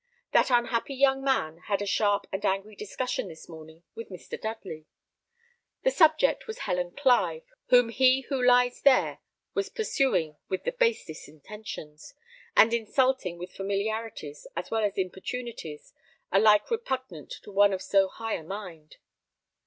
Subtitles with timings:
[0.31, 4.41] That unhappy young man had a sharp and angry discussion this morning with Mr.
[4.41, 4.87] Dudley.
[5.83, 9.19] The subject was Helen Clive, whom he who lies there
[9.53, 12.15] was pursuing with the basest intentions,
[12.57, 15.93] and insulting with familiarities as well as importunities,
[16.31, 18.95] alike repugnant to one of so high a mind.